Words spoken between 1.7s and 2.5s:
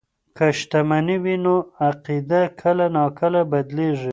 عقیده